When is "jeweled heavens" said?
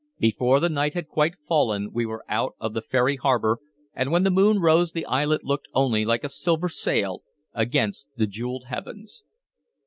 8.25-9.23